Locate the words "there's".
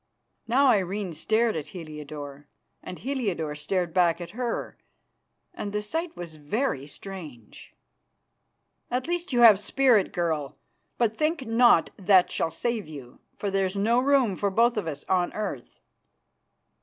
13.51-13.77